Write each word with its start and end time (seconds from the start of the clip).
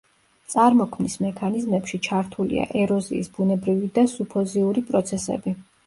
წარმოქმნის 0.53 1.17
მექანიზმებში 1.25 2.01
ჩართულია 2.09 2.65
ეროზიის 2.83 3.33
ბუნებრივი 3.39 3.95
და 4.01 4.11
სუფოზიური 4.19 4.89
პროცესები. 4.93 5.61